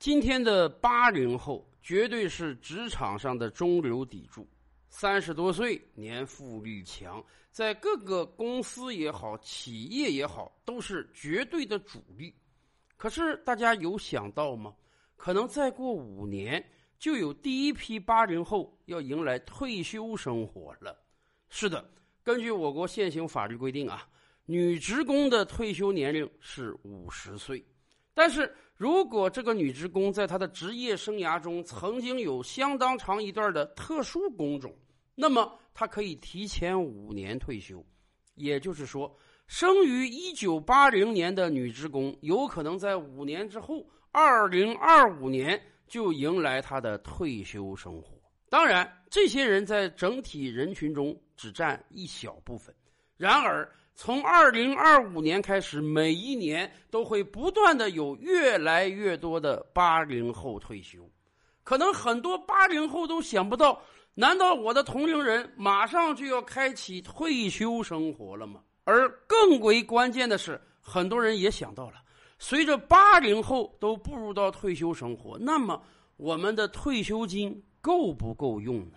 [0.00, 4.48] 今天的八零后绝对是职场上的中流砥柱，
[4.88, 12.34] 三十多岁，年富力强，在各个公司也好，企业也好，都是绝对的主力。
[12.96, 14.74] 可是大家有想到吗？
[15.16, 16.66] 可能再过五年，
[16.98, 20.98] 就有第一批八零后要迎来退休生活了。
[21.50, 21.86] 是的，
[22.22, 24.08] 根据我国现行法律规定啊，
[24.46, 27.62] 女职工的退休年龄是五十岁。
[28.20, 34.76] 但是如果这个女职工在她的职业生涯中曾经有相当长一段的特殊工种，
[35.14, 37.82] 那么她可以提前五年退休。
[38.34, 39.10] 也就是说，
[39.46, 43.82] 生于一九八零年的女职工有可能在五年之后。
[44.12, 48.20] 二零二五年就迎来她的退休生活。
[48.50, 52.74] 当然，这些人在整体人群中只占一小部分。
[53.16, 61.08] 然而，从二零二五年开始，每一年都会不断的有越来越多的八零后退休。
[61.62, 63.80] 可能很多八零后都想不到，
[64.14, 68.60] 难道我的同龄人马上就要开启退休生活了吗？
[68.84, 71.96] 而更为关键的是，很多人也想到了。
[72.38, 75.80] 随着八零后都步入到退休生活，那么
[76.16, 78.96] 我们的退休金够不够用呢？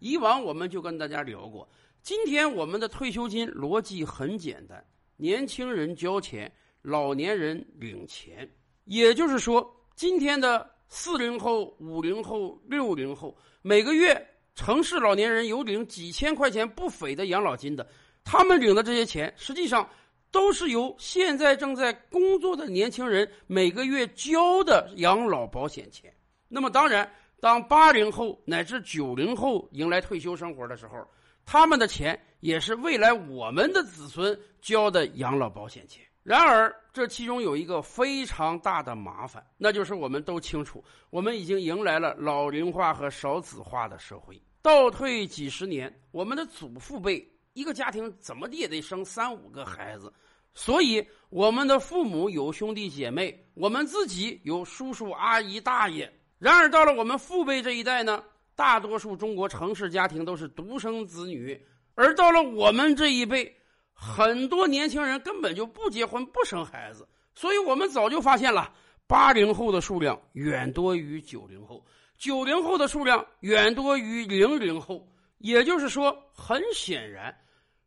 [0.00, 1.66] 以往我们就跟大家聊过，
[2.06, 4.80] 今天我们的退休金逻辑很简单：
[5.16, 6.48] 年轻人交钱，
[6.80, 8.48] 老年人领钱。
[8.84, 17.84] 也就是说，今天的四零后、五零后、六零后，每个月城市老年人有领几千块钱不菲的养老金的，
[18.22, 19.84] 他们领的这些钱，实际上。
[20.30, 26.12] 都是由现在正在工作的年轻人每个月交的养老保险钱。
[26.46, 27.10] 那么，当然，
[27.40, 30.98] 当八零后乃至九零后迎来退休生活的时候，
[31.46, 36.04] 他们的钱也是未来我们的子孙交的养老保险钱。
[36.24, 44.42] 然而，这其中有一个非常大的麻烦，那就是我们都清楚，我们已经迎来了老龄化和少子化的社会。
[44.60, 50.12] 倒退几十年，我们的祖父辈一个家庭怎么的也得生三五个孩子。
[50.52, 56.12] 所以，我们的父母有兄弟姐妹，我们自己有叔叔阿姨大爷。
[56.40, 58.24] 然而，到了我们父辈这一代呢，
[58.56, 61.56] 大多数中国城市家庭都是独生子女，
[61.94, 63.54] 而到了我们这一辈，
[63.92, 67.06] 很多年轻人根本就不结婚、不生孩子。
[67.34, 68.72] 所以，我们早就发现了，
[69.06, 71.84] 八零后的数量远多于九零后，
[72.16, 75.06] 九零后的数量远多于零零后。
[75.38, 77.36] 也就是说，很显然。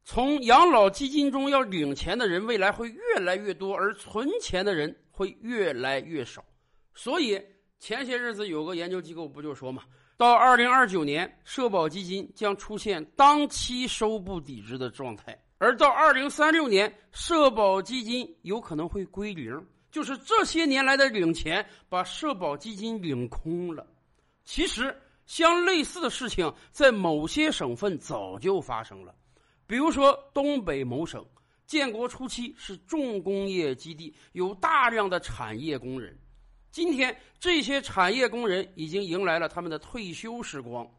[0.03, 6.45] 从养老基金中要领钱的人，未来会越来越多，而存钱的人会越来越少。
[6.93, 7.41] 所以
[7.79, 9.83] 前些日子有个研究机构不就说嘛，
[10.19, 23.87] 到二零二九年，社保基金将出现当期收不抵支的状态，而到二零三六年，社保基金有可能会归零，就是这些年来的领钱把社保基金领空了。
[24.43, 24.93] 其实，
[25.25, 29.15] 相类似的事情在某些省份早就发生了。
[29.65, 31.25] 比如说，东北某省
[31.65, 36.19] 建国初期是重工业基地，有大量的产业工人。
[36.71, 40.89] 今天，这些产业工人已经迎来了他们的退休时光，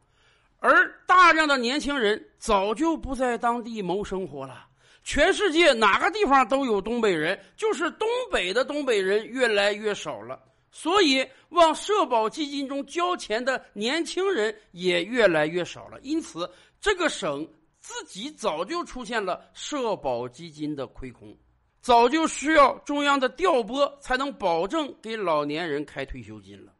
[0.58, 4.66] 而大量的年轻人早就不在当地谋生活了。
[5.02, 10.38] 全世界哪个地方都有东北人，就是东北的东北人越来越少了，
[10.70, 15.98] 所以往社保基金中交钱的年轻人也越来越少了。
[16.02, 16.50] 因此，
[16.80, 17.48] 这个省。
[17.82, 21.34] 自己早就出现了社保基金的亏空，
[21.80, 26.72] 早就需要中央的调拨才能保证给老年人开退休金了。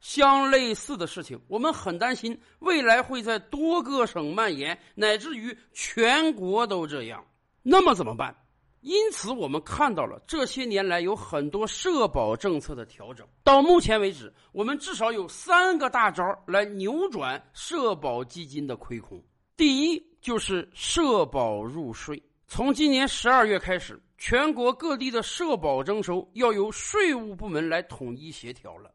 [0.00, 7.24] 相类似的事情，我们很担心未来会在多个省蔓延，乃至于全国都这样。
[7.62, 8.34] 那么怎么办？
[8.80, 13.26] 因此，我们看到了这些年来有很多社保政策的调整。
[13.42, 19.22] 到目前为止，我们至少有三个大招来扭转社保基金的亏空。
[19.56, 20.08] 第一。
[20.20, 28.92] 就是社保入税，从今年十二月开始，全国各地的社保征收要由税务部门来统一协调了。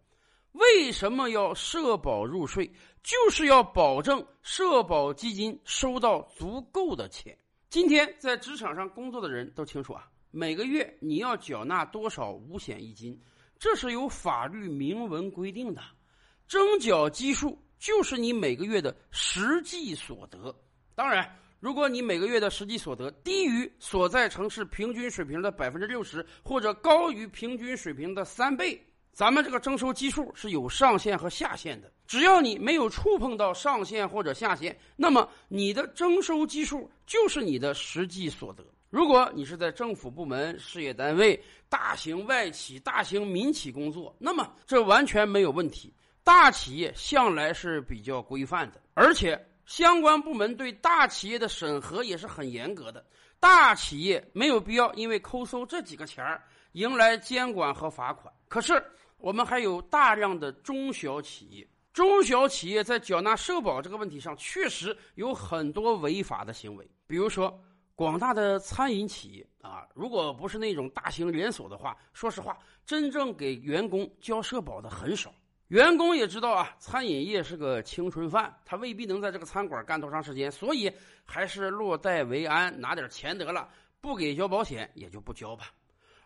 [0.51, 2.71] 为什么要社保入税？
[3.01, 7.35] 就是要保证社保基金收到足够的钱。
[7.69, 13.19] 今天在职场上工作的人都清楚啊，每个月你要缴纳多少五险一金，
[13.57, 15.81] 这是有法律明文规定的。
[16.47, 20.53] 征缴基数就是你每个月的实际所得。
[20.93, 21.27] 当然，
[21.63, 28.77] 如果你每个月的实际所得低于所在城市平均水平的百分之六十，或者高于平均水平的三倍，
[29.13, 31.89] 咱们这个征收基数是有上限和下限的。
[32.05, 38.65] 只要你没有触碰到上限或者下限，那么你的征收基数就是你的实际所得。
[38.89, 45.93] 如果你是在政府部门、事业单位、大型外企、大型民企工作，那么这完全没有问题。
[46.25, 53.05] 大企业向来是比较规范的，而且相关部门对大企业的审核也是很严格的。
[53.39, 56.41] 大企业没有必要因为抠搜这几个钱儿
[56.73, 58.33] 迎来监管和罚款。
[58.47, 58.81] 可是
[59.17, 61.67] 我们还有大量的中小企业。
[61.91, 66.89] 中小企业在缴纳社保这个问题上，确实有很多违法的行为。
[67.05, 67.55] 比如说，
[67.93, 75.31] 广大的餐饮企业啊，如果不是那种大型连锁的话，说实话，真正给员工交社保的很少。
[75.73, 80.87] 员工也知道啊，餐饮业是个青春饭，他未必能在这个餐馆干多长时间，所以
[81.25, 83.67] 还是落袋为安，拿点钱得了，
[83.99, 85.71] 不给交保险也就不交吧。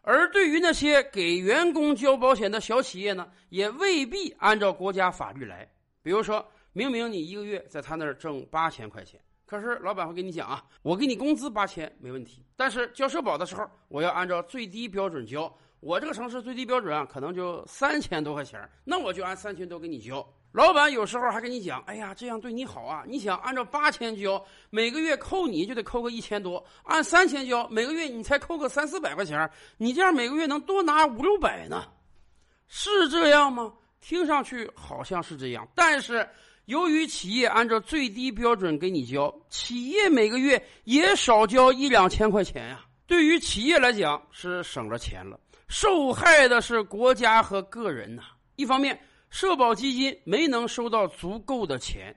[0.01, 5.65] 而对于那些给员工交保险的小企业呢，也未必按照国家法律来。
[6.01, 15.49] 比如说明明你一个月在他那儿挣八千块钱，可是老板会跟你讲啊，我给你工资八千没问题，但是交社保的时候，我要按照最低标准交。
[15.79, 20.27] 我这个城市最低标准啊，可能就三千多块钱，那我就按三千多给你交。
[20.51, 23.03] 老板有时候还跟你讲，哎呀，这样对你好啊！
[23.05, 31.83] 你想按照八千交，每个月扣你就得扣个一千多；按三千交，每个月你才扣个三四百块钱，你这样每个月能多拿五六百呢？
[32.67, 33.71] 是这样吗？
[34.01, 36.27] 听上去好像是这样，但是
[36.65, 42.83] 由于企业按照最低标准给你交，企业每个月也少交一两千块钱呀。
[43.05, 48.23] 对于企业来讲是省了钱了，受害的是国家和个人呐。
[48.55, 48.99] 一方面。
[49.29, 52.15] 社保基金没能收到足够的钱，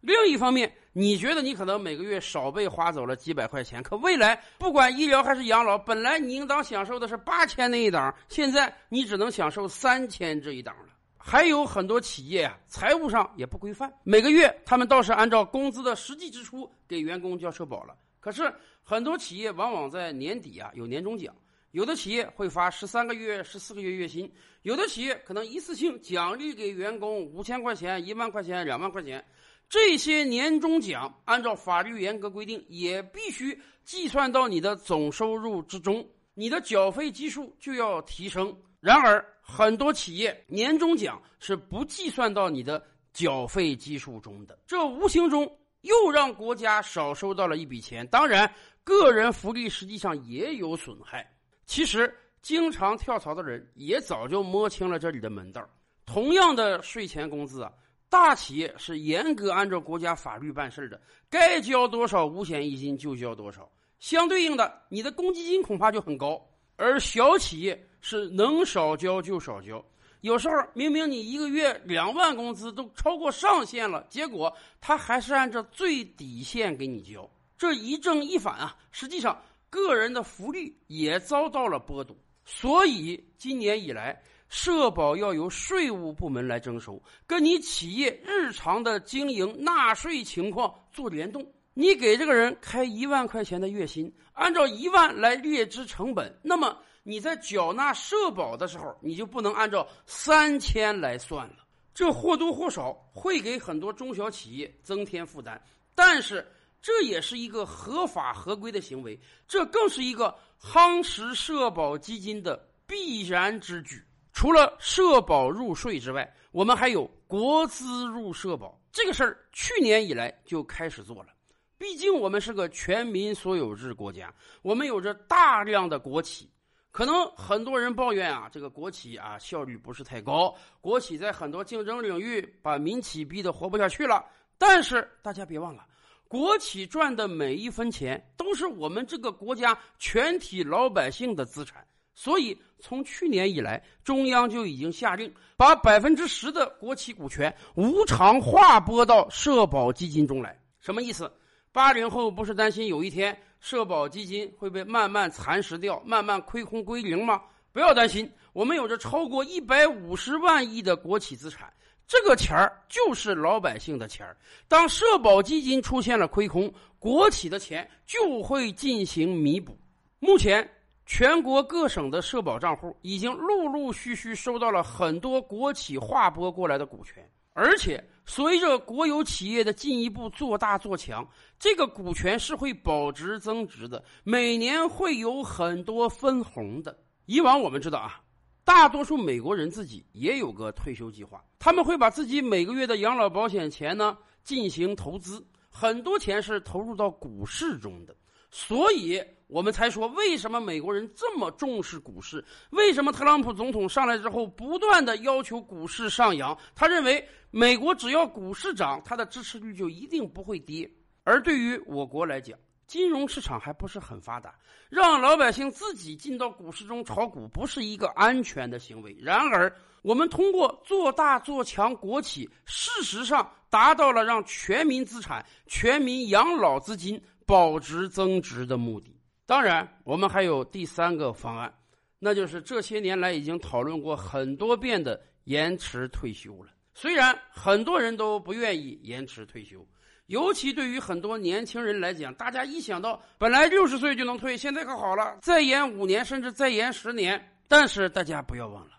[0.00, 10.94] 另一方面，你觉得你可能每个月少被花走了几百块钱，可未来不管医疗还是养老，本来你应当享受的是八千那一档，现在你只能享受三千这一档了。
[11.18, 18.42] 还有很多企业啊，财务上也不规范，每个月他们倒是按照工资的实际支出给员工交社保了，可是
[18.84, 21.34] 很多企业往往在年底啊有年终奖。
[21.74, 24.32] 有的企业会发十三个月、十四个月月薪，
[24.62, 29.24] 有的企业可能一次性奖励给员工五千块钱、一万块钱、两万块钱。
[29.68, 38.56] 这些年终奖按照法律严格规定，也必须计算到你的总收入之中，你的缴费基数就要提升。
[38.78, 42.80] 然而，很多企业年终奖是不计算到你的
[43.12, 45.44] 缴费基数中的，这无形中
[45.80, 48.06] 又让国家少收到了一笔钱。
[48.06, 48.48] 当然，
[48.84, 51.28] 个人福利实际上也有损害。
[51.66, 55.66] 其实，经常跳槽的人也早就摸清了这里的门道。
[56.04, 57.72] 同样的税前工资啊，
[58.10, 61.00] 大企业是严格按照国家法律办事的，
[61.30, 63.66] 该交多少五险一金就交多少。
[63.98, 66.38] 相对应的，你的公积金恐怕就很高。
[66.76, 69.82] 而小企业是能少交就少交，
[70.20, 77.28] 有时候明明你一个月两万工资都超过上限了，结果他还是按照最底线给你交。
[77.56, 79.40] 这一正一反啊，实际上。
[79.74, 91.44] 个人的福利也遭到了剥夺，所以今年以来，社保要由税务部门来征收，跟你企业日常的经营纳税情况做联动。
[91.74, 101.56] 你给这个人开一万块钱的月薪，按照一万来列支成本，那么你在缴纳社保的时候，你就不能按照三千来算了。
[101.92, 105.60] 这或多或少会给很多中小企业增添负担，
[105.96, 106.46] 但是。
[106.84, 114.04] 这也是一个合法合规的行为，这更是一个夯实社保基金的必然之举。
[114.34, 121.30] 除了社保入税之外，我们还有国资入社保这个事儿，去年以来就开始做了。
[121.78, 124.30] 毕竟我们是个全民所有制国家，
[124.60, 126.50] 我们有着大量的国企。
[126.90, 134.22] 可能很多人抱怨啊，这个国企啊效率不是太高，国企在很多竞争领域把民企逼得活不下去了。
[134.58, 135.86] 但是大家别忘了。
[136.28, 150.60] 国企赚的每一分钱都是我们这个国家全体老百姓的资产，所以从去年以来，中央就已经下令把百分之十的国企股权无偿划拨到社保基金中来。
[150.80, 151.30] 什么意思？
[151.70, 157.42] 八零后不是担心有一天社保基金会被慢慢蚕食掉、慢慢亏空归零吗？
[157.72, 161.72] 不要担心，我们有着超过一百五十万亿的国企资产。
[162.06, 164.36] 这个钱儿就是老百姓的钱儿。
[164.68, 169.76] 当社保基金出现了亏空，国企的钱就会进行弥补。
[170.18, 170.68] 目前，
[171.06, 181.26] 全国各省的社保账户已经陆陆续续收到了很多国企划拨过来的股权，而且随着国有企业的进一步做大做强，
[181.58, 186.96] 这个股权是会保值增值的，每年会有很多分红的。
[187.26, 188.20] 以往我们知道啊。
[188.64, 198.16] 大多数美国人自己也有个退休计划，他们会把自己每个月的养老保险钱呢进行投资，很多钱是投入到股市中的。
[198.50, 202.42] 所以我们才说，为什么美国人这么重视股市？
[202.70, 206.56] 为什么特朗普总统上来之后不断的要求股市上扬？
[206.74, 210.90] 他认为美国只要股市涨，他的支持率就一定不会跌。
[211.24, 214.54] 而对于我国来讲，金融市场还不是很发达，
[214.88, 219.16] 让老百姓自己进到股市中炒股不是一个安全的行为。
[219.20, 229.18] 然而，我们通过做大做强国企，事实上达到了让全民资产、全民养老资金保值增值的目的。
[229.46, 231.74] 当然，我们还有第三个方案，
[232.18, 236.70] 那就是这些年来已经讨论过很多遍的延迟退休了。
[236.94, 239.86] 虽然很多人都不愿意延迟退休。
[240.26, 247.50] 尤其对于很多年轻人来讲，大家一想到本来六十岁就能退，现在可好了，再延五年，甚至再延十年。
[247.68, 248.92] 但是大家不要忘了，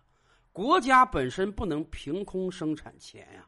[0.51, 3.45] 国家本身不能凭空生产钱呀，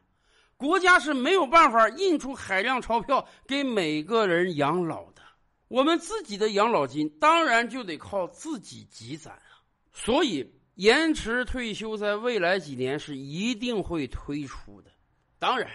[0.56, 5.22] 国家是没有办法印出海量钞票给每个人养老的。
[5.68, 9.62] 我们自己的养老金当然就得靠自己积攒啊。
[9.92, 10.44] 所以，
[10.74, 14.90] 延迟退休在未来几年是一定会推出的。
[15.38, 15.70] 当然，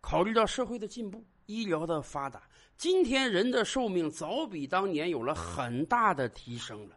[0.00, 1.24] 考虑到社会的进步。
[1.48, 2.42] 医疗的发达，
[2.76, 6.96] 今天人的寿命早比当年有了很大的提升了，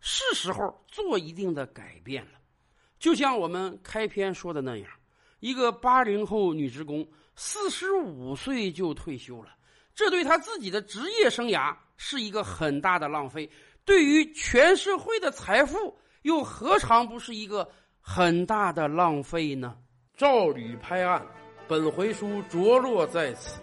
[0.00, 2.32] 是时候做一定的改变了。
[2.98, 4.90] 就像我们开篇说的那样，
[5.38, 9.50] 一个八零后女职工四十五岁就退休了，
[9.94, 13.48] 这对她自己的职业生涯是一个很大的浪费，
[13.84, 17.70] 对于全社会的财富又何尝不是一个
[18.00, 19.78] 很大的浪费呢？
[20.16, 21.24] 照吕拍案，
[21.68, 23.60] 本回书着落在此。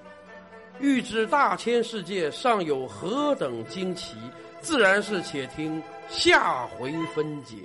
[0.82, 4.16] 欲知大千世界尚有何等惊奇，
[4.62, 7.58] 自然是且听下回分解。